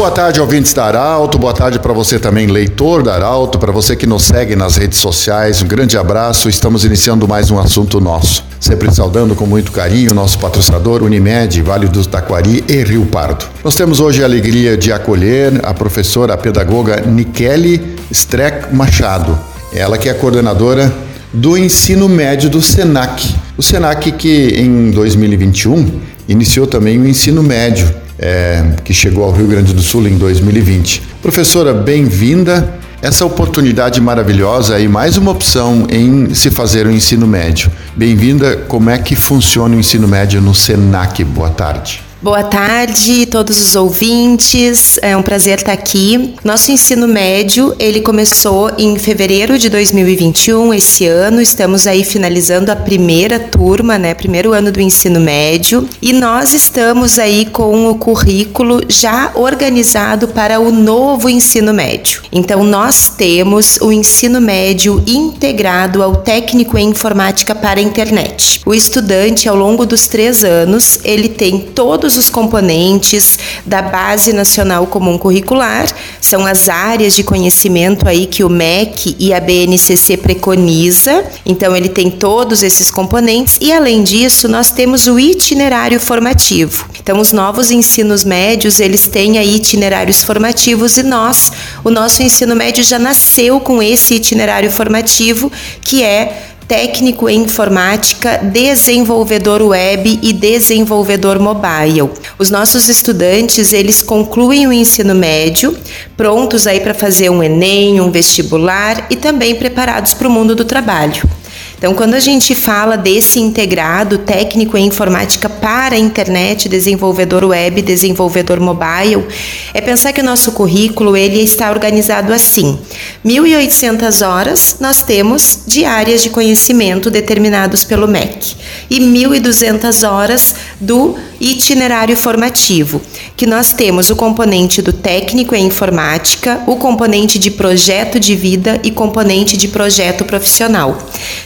boa 0.00 0.10
tarde, 0.10 0.40
ouvintes 0.40 0.72
da 0.72 0.86
Arauto. 0.86 1.38
Boa 1.38 1.52
tarde 1.52 1.78
para 1.78 1.92
você 1.92 2.18
também, 2.18 2.46
leitor 2.46 3.02
da 3.02 3.16
Arauto, 3.16 3.58
para 3.58 3.70
você 3.70 3.94
que 3.94 4.06
nos 4.06 4.22
segue 4.22 4.56
nas 4.56 4.78
redes 4.78 4.98
sociais. 4.98 5.60
Um 5.60 5.66
grande 5.66 5.98
abraço. 5.98 6.48
Estamos 6.48 6.86
iniciando 6.86 7.28
mais 7.28 7.50
um 7.50 7.58
assunto 7.58 8.00
nosso. 8.00 8.42
Sempre 8.58 8.90
saudando 8.94 9.34
com 9.34 9.44
muito 9.44 9.70
carinho 9.70 10.14
nosso 10.14 10.38
patrocinador 10.38 11.02
Unimed, 11.02 11.60
Vale 11.60 11.86
do 11.86 12.02
Taquari 12.06 12.64
e 12.66 12.82
Rio 12.82 13.04
Pardo. 13.04 13.44
Nós 13.62 13.74
temos 13.74 14.00
hoje 14.00 14.22
a 14.22 14.24
alegria 14.24 14.74
de 14.74 14.90
acolher 14.90 15.60
a 15.62 15.74
professora 15.74 16.32
a 16.32 16.38
pedagoga 16.38 17.02
Nikele 17.02 17.98
Streck 18.10 18.74
Machado. 18.74 19.38
Ela 19.70 19.98
que 19.98 20.08
é 20.08 20.14
coordenadora 20.14 20.90
do 21.30 21.58
ensino 21.58 22.08
médio 22.08 22.48
do 22.48 22.62
SENAC. 22.62 23.34
O 23.54 23.62
SENAC 23.62 24.12
que 24.12 24.54
em 24.56 24.92
2021 24.92 26.00
iniciou 26.26 26.66
também 26.66 26.98
o 26.98 27.06
ensino 27.06 27.42
médio 27.42 28.00
é, 28.20 28.62
que 28.84 28.92
chegou 28.92 29.24
ao 29.24 29.32
Rio 29.32 29.46
Grande 29.46 29.72
do 29.72 29.80
Sul 29.80 30.06
em 30.06 30.18
2020. 30.18 31.02
Professora, 31.22 31.72
bem-vinda. 31.72 32.78
Essa 33.02 33.24
oportunidade 33.24 33.98
maravilhosa 33.98 34.78
e 34.78 34.86
mais 34.86 35.16
uma 35.16 35.30
opção 35.30 35.86
em 35.88 36.34
se 36.34 36.50
fazer 36.50 36.86
o 36.86 36.90
ensino 36.90 37.26
médio. 37.26 37.72
Bem-vinda. 37.96 38.58
Como 38.68 38.90
é 38.90 38.98
que 38.98 39.16
funciona 39.16 39.74
o 39.74 39.78
ensino 39.80 40.06
médio 40.06 40.42
no 40.42 40.54
SENAC? 40.54 41.24
Boa 41.24 41.48
tarde. 41.48 42.09
Boa 42.22 42.42
tarde, 42.42 43.24
todos 43.24 43.58
os 43.58 43.74
ouvintes. 43.74 44.98
É 45.00 45.16
um 45.16 45.22
prazer 45.22 45.56
estar 45.56 45.72
aqui. 45.72 46.34
Nosso 46.44 46.70
ensino 46.70 47.08
médio, 47.08 47.74
ele 47.78 48.02
começou 48.02 48.70
em 48.76 48.98
fevereiro 48.98 49.58
de 49.58 49.70
2021, 49.70 50.74
esse 50.74 51.06
ano. 51.06 51.40
Estamos 51.40 51.86
aí 51.86 52.04
finalizando 52.04 52.70
a 52.70 52.76
primeira 52.76 53.40
turma, 53.40 53.96
né? 53.96 54.12
Primeiro 54.12 54.52
ano 54.52 54.70
do 54.70 54.82
ensino 54.82 55.18
médio. 55.18 55.88
E 56.02 56.12
nós 56.12 56.52
estamos 56.52 57.18
aí 57.18 57.46
com 57.46 57.88
o 57.88 57.94
currículo 57.94 58.82
já 58.86 59.32
organizado 59.34 60.28
para 60.28 60.60
o 60.60 60.70
novo 60.70 61.26
ensino 61.26 61.72
médio. 61.72 62.20
Então, 62.30 62.62
nós 62.62 63.08
temos 63.08 63.78
o 63.80 63.90
ensino 63.90 64.42
médio 64.42 65.02
integrado 65.06 66.02
ao 66.02 66.16
técnico 66.16 66.76
em 66.76 66.90
informática 66.90 67.54
para 67.54 67.80
a 67.80 67.82
internet. 67.82 68.60
O 68.66 68.74
estudante, 68.74 69.48
ao 69.48 69.56
longo 69.56 69.86
dos 69.86 70.06
três 70.06 70.44
anos, 70.44 70.98
ele 71.02 71.30
tem 71.30 71.58
todos 71.58 72.09
todos 72.10 72.16
os 72.16 72.30
componentes 72.30 73.38
da 73.64 73.80
Base 73.80 74.32
Nacional 74.32 74.84
Comum 74.88 75.16
Curricular, 75.16 75.86
são 76.20 76.44
as 76.44 76.68
áreas 76.68 77.14
de 77.14 77.22
conhecimento 77.22 78.08
aí 78.08 78.26
que 78.26 78.42
o 78.42 78.48
MEC 78.48 79.14
e 79.16 79.32
a 79.32 79.38
BNCC 79.38 80.16
preconiza. 80.16 81.24
Então 81.46 81.76
ele 81.76 81.88
tem 81.88 82.10
todos 82.10 82.64
esses 82.64 82.90
componentes 82.90 83.58
e 83.60 83.72
além 83.72 84.02
disso, 84.02 84.48
nós 84.48 84.72
temos 84.72 85.06
o 85.06 85.20
itinerário 85.20 86.00
formativo. 86.00 86.86
Então 87.00 87.20
os 87.20 87.32
novos 87.32 87.70
ensinos 87.70 88.24
médios, 88.24 88.80
eles 88.80 89.06
têm 89.06 89.38
aí 89.38 89.54
itinerários 89.54 90.22
formativos 90.24 90.96
e 90.96 91.04
nós, 91.04 91.52
o 91.84 91.90
nosso 91.90 92.24
ensino 92.24 92.56
médio 92.56 92.82
já 92.82 92.98
nasceu 92.98 93.60
com 93.60 93.80
esse 93.80 94.14
itinerário 94.14 94.70
formativo, 94.70 95.50
que 95.80 96.02
é 96.02 96.49
técnico 96.70 97.28
em 97.28 97.40
informática, 97.42 98.38
desenvolvedor 98.38 99.60
web 99.60 100.20
e 100.22 100.32
desenvolvedor 100.32 101.40
mobile. 101.40 102.08
Os 102.38 102.48
nossos 102.48 102.88
estudantes, 102.88 103.72
eles 103.72 104.00
concluem 104.00 104.68
o 104.68 104.72
ensino 104.72 105.12
médio, 105.12 105.76
prontos 106.16 106.68
aí 106.68 106.78
para 106.78 106.94
fazer 106.94 107.28
um 107.28 107.42
ENEM, 107.42 108.00
um 108.00 108.12
vestibular 108.12 109.08
e 109.10 109.16
também 109.16 109.56
preparados 109.56 110.14
para 110.14 110.28
o 110.28 110.30
mundo 110.30 110.54
do 110.54 110.64
trabalho. 110.64 111.28
Então, 111.76 111.92
quando 111.92 112.14
a 112.14 112.20
gente 112.20 112.54
fala 112.54 112.96
desse 112.96 113.40
integrado 113.40 114.18
técnico 114.18 114.76
em 114.76 114.86
informática 114.86 115.48
para 115.60 115.94
a 115.94 115.98
internet, 115.98 116.68
desenvolvedor 116.68 117.44
web, 117.44 117.82
desenvolvedor 117.82 118.58
mobile, 118.60 119.26
é 119.74 119.80
pensar 119.80 120.12
que 120.12 120.20
o 120.20 120.24
nosso 120.24 120.52
currículo 120.52 121.16
ele 121.16 121.40
está 121.42 121.70
organizado 121.70 122.32
assim: 122.32 122.78
1.800 123.24 124.26
horas 124.26 124.76
nós 124.80 125.02
temos 125.02 125.64
de 125.66 125.84
áreas 125.84 126.22
de 126.22 126.30
conhecimento 126.30 127.10
determinados 127.10 127.84
pelo 127.84 128.08
MEC. 128.08 128.56
E 128.88 128.98
1.200 128.98 130.08
horas 130.08 130.54
do 130.80 131.16
itinerário 131.40 132.16
formativo, 132.16 133.00
que 133.36 133.46
nós 133.46 133.72
temos 133.72 134.10
o 134.10 134.16
componente 134.16 134.82
do 134.82 134.92
técnico 134.92 135.54
em 135.54 135.66
informática, 135.66 136.62
o 136.66 136.76
componente 136.76 137.38
de 137.38 137.50
projeto 137.50 138.20
de 138.20 138.36
vida 138.36 138.78
e 138.84 138.90
componente 138.90 139.56
de 139.56 139.68
projeto 139.68 140.24
profissional. 140.24 140.98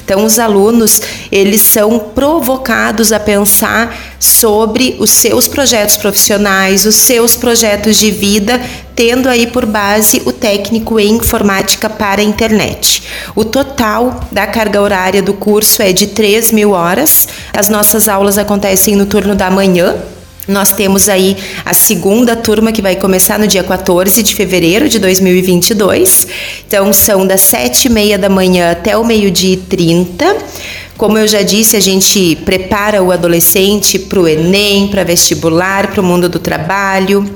Então, 0.04 0.24
os 0.24 0.38
alunos, 0.38 1.00
eles 1.30 1.60
são 1.62 1.98
provocados 1.98 3.12
a 3.12 3.20
pensar 3.20 4.16
sobre 4.18 4.96
os 4.98 5.10
seus 5.10 5.46
projetos 5.46 5.96
profissionais, 5.96 6.84
os 6.84 6.96
seus 6.96 7.36
projetos 7.36 7.96
de 7.96 8.10
vida, 8.10 8.60
tendo 8.94 9.28
aí 9.28 9.46
por 9.46 9.66
base 9.66 10.22
o 10.24 10.32
técnico 10.32 10.98
em 11.00 11.14
informática 11.14 11.88
para 11.88 12.20
a 12.20 12.24
internet. 12.24 13.02
O 13.34 13.44
total 13.44 14.20
da 14.30 14.46
carga 14.46 14.80
horária 14.80 15.22
do 15.22 15.34
curso 15.34 15.82
é 15.82 15.92
de 15.92 16.08
3 16.08 16.52
mil 16.52 16.70
horas. 16.70 17.28
As 17.52 17.68
nossas 17.68 18.08
aulas 18.08 18.38
acontecem 18.38 18.96
no 18.96 19.06
turno 19.06 19.34
da 19.34 19.50
manhã, 19.50 19.94
nós 20.46 20.72
temos 20.72 21.08
aí 21.08 21.36
a 21.64 21.72
segunda 21.72 22.36
turma 22.36 22.70
que 22.70 22.82
vai 22.82 22.96
começar 22.96 23.38
no 23.38 23.46
dia 23.46 23.64
14 23.64 24.22
de 24.22 24.34
fevereiro 24.34 24.88
de 24.88 24.98
2022. 24.98 26.26
Então, 26.66 26.92
são 26.92 27.26
das 27.26 27.40
sete 27.40 27.86
e 27.86 27.90
meia 27.90 28.18
da 28.18 28.28
manhã 28.28 28.72
até 28.72 28.96
o 28.96 29.04
meio-dia 29.04 29.54
e 29.54 29.56
trinta. 29.56 30.36
Como 30.96 31.18
eu 31.18 31.26
já 31.26 31.42
disse, 31.42 31.76
a 31.76 31.80
gente 31.80 32.36
prepara 32.44 33.02
o 33.02 33.10
adolescente 33.10 33.98
para 33.98 34.20
o 34.20 34.28
Enem, 34.28 34.88
para 34.88 35.02
vestibular, 35.02 35.90
para 35.90 36.00
o 36.00 36.04
mundo 36.04 36.28
do 36.28 36.38
trabalho. 36.38 37.28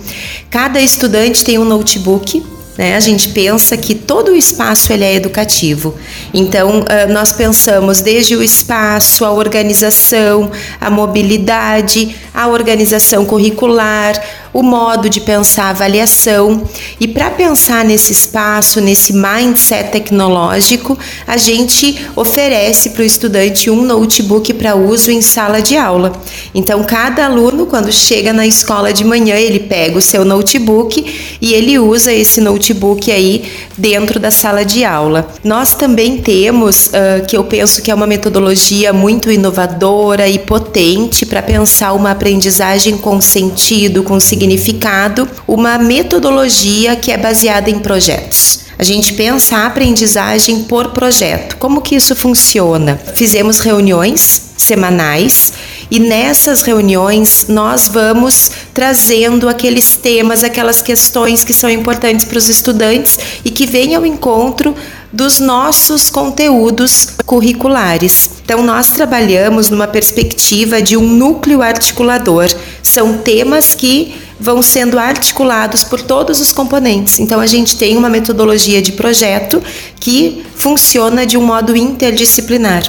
Cada 0.48 0.80
estudante 0.80 1.44
tem 1.44 1.58
um 1.58 1.64
notebook 1.64 2.42
né? 2.78 2.94
A 2.94 3.00
gente 3.00 3.30
pensa 3.30 3.76
que 3.76 3.92
todo 3.92 4.30
o 4.30 4.36
espaço 4.36 4.92
ele 4.92 5.02
é 5.02 5.12
educativo. 5.12 5.96
Então, 6.32 6.84
nós 7.08 7.32
pensamos 7.32 8.00
desde 8.00 8.36
o 8.36 8.42
espaço, 8.42 9.24
a 9.24 9.32
organização, 9.32 10.48
a 10.80 10.88
mobilidade, 10.88 12.14
a 12.32 12.46
organização 12.46 13.26
curricular, 13.26 14.14
o 14.52 14.62
modo 14.62 15.08
de 15.08 15.20
pensar 15.20 15.64
a 15.64 15.70
avaliação. 15.70 16.62
E 16.98 17.06
para 17.06 17.30
pensar 17.30 17.84
nesse 17.84 18.12
espaço, 18.12 18.80
nesse 18.80 19.12
mindset 19.12 19.90
tecnológico, 19.90 20.98
a 21.26 21.36
gente 21.36 22.06
oferece 22.16 22.90
para 22.90 23.02
o 23.02 23.04
estudante 23.04 23.70
um 23.70 23.82
notebook 23.82 24.52
para 24.54 24.74
uso 24.74 25.10
em 25.10 25.22
sala 25.22 25.60
de 25.60 25.76
aula. 25.76 26.12
Então, 26.54 26.82
cada 26.84 27.26
aluno, 27.26 27.66
quando 27.66 27.92
chega 27.92 28.32
na 28.32 28.46
escola 28.46 28.92
de 28.92 29.04
manhã, 29.04 29.36
ele 29.36 29.60
pega 29.60 29.98
o 29.98 30.02
seu 30.02 30.24
notebook 30.24 31.04
e 31.40 31.54
ele 31.54 31.78
usa 31.78 32.12
esse 32.12 32.40
notebook 32.40 33.10
aí 33.10 33.44
dentro 33.76 34.18
da 34.18 34.30
sala 34.30 34.64
de 34.64 34.84
aula. 34.84 35.28
Nós 35.44 35.74
também 35.74 36.18
temos, 36.18 36.88
uh, 36.88 37.24
que 37.26 37.36
eu 37.36 37.44
penso 37.44 37.82
que 37.82 37.90
é 37.90 37.94
uma 37.94 38.06
metodologia 38.06 38.92
muito 38.92 39.30
inovadora 39.30 40.28
e 40.28 40.38
potente 40.38 41.24
para 41.24 41.42
pensar 41.42 41.92
uma 41.92 42.10
aprendizagem 42.10 42.96
com 42.96 43.20
sentido, 43.20 44.02
com 44.02 44.18
significado 44.18 44.37
significado, 44.38 45.28
uma 45.48 45.76
metodologia 45.78 46.94
que 46.94 47.10
é 47.10 47.16
baseada 47.16 47.68
em 47.68 47.80
projetos. 47.80 48.60
A 48.78 48.84
gente 48.84 49.14
pensa 49.14 49.56
a 49.56 49.66
aprendizagem 49.66 50.62
por 50.62 50.90
projeto. 50.90 51.56
Como 51.56 51.80
que 51.80 51.96
isso 51.96 52.14
funciona? 52.14 52.96
Fizemos 53.16 53.58
reuniões 53.58 54.52
semanais 54.56 55.52
e 55.90 55.98
nessas 55.98 56.62
reuniões 56.62 57.46
nós 57.48 57.88
vamos 57.88 58.52
trazendo 58.72 59.48
aqueles 59.48 59.96
temas, 59.96 60.44
aquelas 60.44 60.80
questões 60.80 61.42
que 61.42 61.52
são 61.52 61.68
importantes 61.68 62.24
para 62.24 62.38
os 62.38 62.48
estudantes 62.48 63.18
e 63.44 63.50
que 63.50 63.66
vêm 63.66 63.96
ao 63.96 64.06
encontro 64.06 64.76
dos 65.12 65.40
nossos 65.40 66.10
conteúdos 66.10 67.08
curriculares. 67.24 68.30
Então, 68.44 68.62
nós 68.62 68.90
trabalhamos 68.90 69.70
numa 69.70 69.86
perspectiva 69.86 70.82
de 70.82 70.96
um 70.96 71.06
núcleo 71.06 71.62
articulador. 71.62 72.48
São 72.82 73.18
temas 73.18 73.74
que 73.74 74.14
vão 74.40 74.62
sendo 74.62 74.98
articulados 74.98 75.82
por 75.82 76.00
todos 76.00 76.40
os 76.40 76.52
componentes. 76.52 77.18
Então, 77.18 77.40
a 77.40 77.46
gente 77.46 77.76
tem 77.76 77.96
uma 77.96 78.08
metodologia 78.08 78.80
de 78.80 78.92
projeto 78.92 79.62
que 79.98 80.44
funciona 80.54 81.26
de 81.26 81.36
um 81.36 81.44
modo 81.44 81.76
interdisciplinar. 81.76 82.82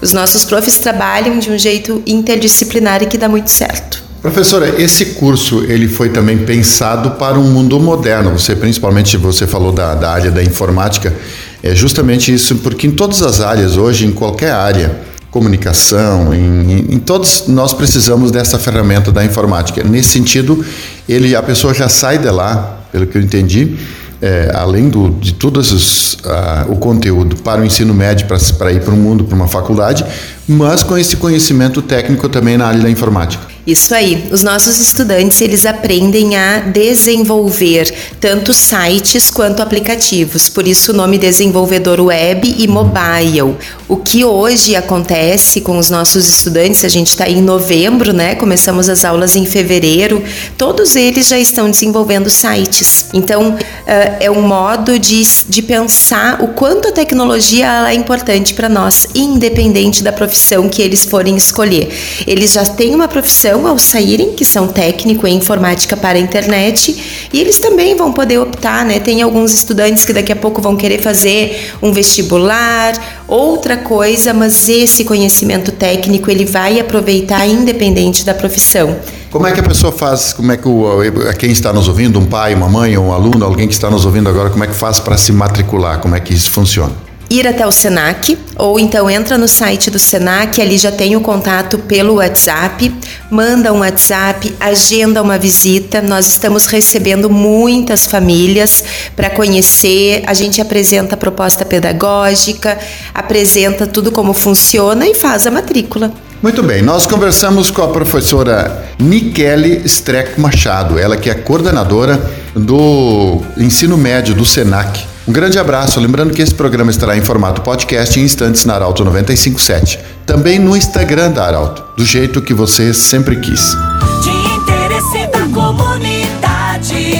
Os 0.00 0.12
nossos 0.12 0.44
profs 0.44 0.78
trabalham 0.78 1.38
de 1.38 1.50
um 1.50 1.58
jeito 1.58 2.02
interdisciplinar 2.06 3.02
e 3.02 3.06
que 3.06 3.18
dá 3.18 3.28
muito 3.28 3.50
certo. 3.50 4.02
Professora, 4.20 4.80
esse 4.82 5.06
curso 5.14 5.64
ele 5.64 5.88
foi 5.88 6.08
também 6.08 6.38
pensado 6.38 7.12
para 7.12 7.38
um 7.38 7.50
mundo 7.52 7.78
moderno. 7.78 8.32
Você, 8.32 8.56
principalmente, 8.56 9.16
você 9.16 9.46
falou 9.46 9.72
da, 9.72 9.94
da 9.94 10.10
área 10.10 10.30
da 10.30 10.42
informática. 10.42 11.14
É 11.62 11.74
justamente 11.74 12.32
isso, 12.32 12.56
porque 12.56 12.86
em 12.86 12.90
todas 12.90 13.22
as 13.22 13.40
áreas 13.40 13.76
hoje, 13.76 14.06
em 14.06 14.12
qualquer 14.12 14.50
área, 14.50 15.07
comunicação, 15.30 16.32
em, 16.32 16.94
em, 16.94 16.98
todos 16.98 17.44
nós 17.48 17.74
precisamos 17.74 18.30
dessa 18.30 18.58
ferramenta 18.58 19.12
da 19.12 19.24
informática. 19.24 19.82
Nesse 19.84 20.10
sentido, 20.10 20.64
ele, 21.08 21.36
a 21.36 21.42
pessoa 21.42 21.74
já 21.74 21.88
sai 21.88 22.18
de 22.18 22.30
lá, 22.30 22.80
pelo 22.90 23.06
que 23.06 23.18
eu 23.18 23.22
entendi, 23.22 23.76
é, 24.20 24.50
além 24.54 24.88
do, 24.88 25.10
de 25.10 25.32
todo 25.34 25.60
uh, 25.60 26.72
o 26.72 26.76
conteúdo 26.76 27.36
para 27.36 27.60
o 27.60 27.64
ensino 27.64 27.94
médio, 27.94 28.26
para 28.26 28.72
ir 28.72 28.80
para 28.80 28.92
o 28.92 28.96
mundo, 28.96 29.24
para 29.24 29.36
uma 29.36 29.46
faculdade, 29.46 30.04
mas 30.48 30.82
com 30.82 30.96
esse 30.98 31.16
conhecimento 31.16 31.80
técnico 31.82 32.28
também 32.28 32.56
na 32.56 32.66
área 32.66 32.80
da 32.80 32.90
informática. 32.90 33.57
Isso 33.68 33.94
aí. 33.94 34.26
Os 34.30 34.42
nossos 34.42 34.78
estudantes, 34.78 35.42
eles 35.42 35.66
aprendem 35.66 36.38
a 36.38 36.60
desenvolver 36.60 37.94
tanto 38.18 38.54
sites 38.54 39.28
quanto 39.28 39.60
aplicativos. 39.60 40.48
Por 40.48 40.66
isso 40.66 40.90
o 40.90 40.94
nome 40.94 41.18
desenvolvedor 41.18 42.00
web 42.00 42.54
e 42.56 42.66
mobile. 42.66 43.56
O 43.86 43.98
que 43.98 44.24
hoje 44.24 44.74
acontece 44.74 45.60
com 45.60 45.76
os 45.76 45.90
nossos 45.90 46.26
estudantes, 46.26 46.82
a 46.82 46.88
gente 46.88 47.08
está 47.08 47.28
em 47.28 47.42
novembro, 47.42 48.14
né? 48.14 48.34
Começamos 48.36 48.88
as 48.88 49.04
aulas 49.04 49.36
em 49.36 49.44
fevereiro. 49.44 50.24
Todos 50.56 50.96
eles 50.96 51.28
já 51.28 51.38
estão 51.38 51.70
desenvolvendo 51.70 52.30
sites. 52.30 53.06
Então, 53.12 53.54
é 53.86 54.30
um 54.30 54.40
modo 54.40 54.98
de, 54.98 55.22
de 55.46 55.60
pensar 55.60 56.42
o 56.42 56.48
quanto 56.48 56.88
a 56.88 56.92
tecnologia 56.92 57.90
é 57.90 57.94
importante 57.94 58.54
para 58.54 58.68
nós, 58.68 59.08
independente 59.14 60.02
da 60.02 60.12
profissão 60.12 60.70
que 60.70 60.80
eles 60.80 61.04
forem 61.04 61.36
escolher. 61.36 61.90
Eles 62.26 62.52
já 62.52 62.64
têm 62.64 62.94
uma 62.94 63.08
profissão 63.08 63.57
ao 63.66 63.78
saírem, 63.78 64.32
que 64.32 64.44
são 64.44 64.68
técnico 64.68 65.26
em 65.26 65.36
informática 65.36 65.96
para 65.96 66.18
a 66.18 66.20
internet, 66.20 67.28
e 67.32 67.40
eles 67.40 67.58
também 67.58 67.96
vão 67.96 68.12
poder 68.12 68.38
optar, 68.38 68.84
né? 68.84 69.00
Tem 69.00 69.22
alguns 69.22 69.52
estudantes 69.52 70.04
que 70.04 70.12
daqui 70.12 70.32
a 70.32 70.36
pouco 70.36 70.60
vão 70.60 70.76
querer 70.76 71.00
fazer 71.00 71.72
um 71.82 71.92
vestibular, 71.92 73.24
outra 73.26 73.76
coisa, 73.76 74.32
mas 74.32 74.68
esse 74.68 75.04
conhecimento 75.04 75.72
técnico 75.72 76.30
ele 76.30 76.44
vai 76.44 76.78
aproveitar 76.80 77.46
independente 77.46 78.24
da 78.24 78.34
profissão. 78.34 78.96
Como 79.30 79.46
é 79.46 79.52
que 79.52 79.60
a 79.60 79.62
pessoa 79.62 79.92
faz? 79.92 80.32
Como 80.32 80.50
é 80.50 80.56
que 80.56 80.66
o, 80.66 81.02
quem 81.38 81.50
está 81.50 81.72
nos 81.72 81.88
ouvindo, 81.88 82.18
um 82.18 82.24
pai, 82.24 82.54
uma 82.54 82.68
mãe, 82.68 82.96
um 82.96 83.12
aluno, 83.12 83.44
alguém 83.44 83.68
que 83.68 83.74
está 83.74 83.90
nos 83.90 84.06
ouvindo 84.06 84.28
agora, 84.28 84.48
como 84.50 84.64
é 84.64 84.66
que 84.66 84.74
faz 84.74 84.98
para 84.98 85.16
se 85.16 85.32
matricular? 85.32 86.00
Como 86.00 86.14
é 86.14 86.20
que 86.20 86.32
isso 86.32 86.50
funciona? 86.50 87.07
Ir 87.30 87.46
até 87.46 87.66
o 87.66 87.72
Senac 87.72 88.38
ou 88.56 88.78
então 88.78 89.08
entra 89.08 89.38
no 89.38 89.46
site 89.46 89.90
do 89.90 89.98
Senac, 89.98 90.60
ali 90.60 90.76
já 90.78 90.90
tem 90.90 91.14
o 91.14 91.20
contato 91.20 91.78
pelo 91.78 92.14
WhatsApp, 92.14 92.92
manda 93.30 93.72
um 93.72 93.80
WhatsApp, 93.80 94.54
agenda 94.58 95.22
uma 95.22 95.38
visita. 95.38 96.02
Nós 96.02 96.26
estamos 96.28 96.66
recebendo 96.66 97.30
muitas 97.30 98.06
famílias 98.06 98.82
para 99.14 99.30
conhecer, 99.30 100.22
a 100.26 100.34
gente 100.34 100.60
apresenta 100.60 101.14
a 101.14 101.18
proposta 101.18 101.64
pedagógica, 101.64 102.78
apresenta 103.14 103.86
tudo 103.86 104.10
como 104.10 104.32
funciona 104.32 105.06
e 105.06 105.14
faz 105.14 105.46
a 105.46 105.50
matrícula. 105.50 106.12
Muito 106.42 106.62
bem, 106.62 106.82
nós 106.82 107.04
conversamos 107.04 107.68
com 107.68 107.82
a 107.82 107.88
professora 107.88 108.84
Nikele 108.98 109.82
Streck 109.86 110.40
Machado, 110.40 110.96
ela 110.96 111.16
que 111.16 111.28
é 111.28 111.34
coordenadora 111.34 112.20
do 112.54 113.42
ensino 113.56 113.96
médio 113.96 114.34
do 114.34 114.44
SENAC. 114.44 115.17
Um 115.28 115.32
grande 115.32 115.58
abraço, 115.58 116.00
lembrando 116.00 116.32
que 116.32 116.40
esse 116.40 116.54
programa 116.54 116.90
estará 116.90 117.14
em 117.14 117.20
formato 117.20 117.60
podcast 117.60 118.18
em 118.18 118.22
instantes 118.22 118.64
na 118.64 118.76
Arauto 118.76 119.04
957. 119.04 119.98
Também 120.24 120.58
no 120.58 120.74
Instagram 120.74 121.30
da 121.32 121.44
Arauto, 121.44 121.84
do 121.94 122.02
jeito 122.02 122.40
que 122.40 122.54
você 122.54 122.94
sempre 122.94 123.36
quis. 123.36 123.76
De 124.22 124.30
interesse 124.56 125.26
da 125.30 125.46
comunidade, 125.52 127.14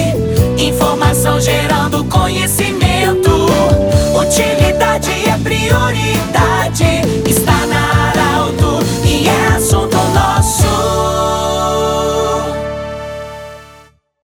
informação 0.56 1.38
gerando 1.38 2.02
conhecimento, 2.05 3.31
utilidade 4.19 5.11
é 5.28 5.38
prioridade. 5.43 6.88